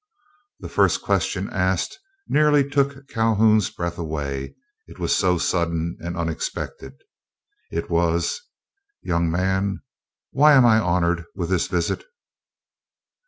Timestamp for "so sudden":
5.15-5.95